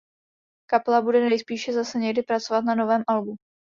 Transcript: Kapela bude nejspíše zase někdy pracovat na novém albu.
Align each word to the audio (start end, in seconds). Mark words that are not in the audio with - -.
Kapela 0.69 1.01
bude 1.01 1.19
nejspíše 1.21 1.73
zase 1.73 1.97
někdy 1.99 2.23
pracovat 2.23 2.61
na 2.61 2.75
novém 2.75 3.03
albu. 3.07 3.35